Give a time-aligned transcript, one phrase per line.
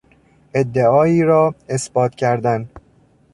[0.53, 2.69] ادعایی را اثبات کردن